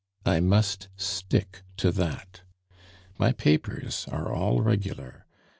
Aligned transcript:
I 0.25 0.39
must 0.39 0.87
stick 0.97 1.61
to 1.77 1.91
that. 1.91 2.41
My 3.19 3.33
papers 3.33 4.07
are 4.11 4.33
all 4.33 4.59
regular. 4.63 5.27